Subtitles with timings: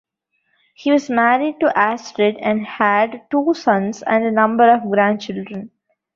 [0.73, 5.69] He was married to Astrid and had two sons and a number of grandchildren.